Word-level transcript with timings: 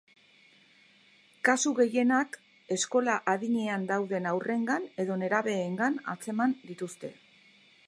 Kasu 1.49 1.73
gehienak 1.79 2.39
eskola 2.77 3.19
adinean 3.35 3.85
dauden 3.93 4.27
haurrengan 4.31 4.89
edo 5.05 5.21
nerabeengan 5.25 6.03
atzeman 6.15 6.57
dituzte. 6.73 7.17